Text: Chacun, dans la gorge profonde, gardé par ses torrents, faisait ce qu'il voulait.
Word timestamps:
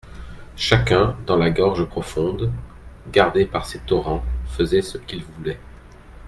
Chacun, 0.55 1.15
dans 1.27 1.37
la 1.37 1.51
gorge 1.51 1.85
profonde, 1.85 2.51
gardé 3.11 3.45
par 3.45 3.67
ses 3.67 3.77
torrents, 3.77 4.25
faisait 4.47 4.81
ce 4.81 4.97
qu'il 4.97 5.23
voulait. 5.23 5.59